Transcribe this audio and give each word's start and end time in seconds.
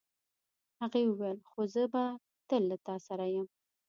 هغې 0.81 1.01
وویل 1.07 1.39
خو 1.49 1.59
زه 1.73 1.83
به 1.93 2.03
تل 2.49 2.61
له 2.71 2.77
تا 2.85 2.95
سره 3.07 3.25
یم. 3.35 3.47